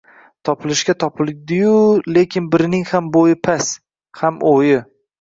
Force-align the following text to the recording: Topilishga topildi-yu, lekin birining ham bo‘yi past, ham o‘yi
Topilishga 0.47 0.95
topildi-yu, 1.03 1.75
lekin 2.17 2.49
birining 2.57 2.91
ham 2.95 3.15
bo‘yi 3.19 3.39
past, 3.49 3.81
ham 4.25 4.45
o‘yi 4.57 4.87